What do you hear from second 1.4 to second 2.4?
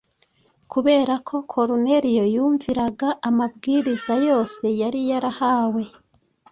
Koruneliyo